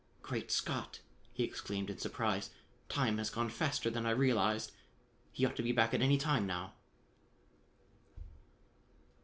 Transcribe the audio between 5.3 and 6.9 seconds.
He ought to be back at any time now."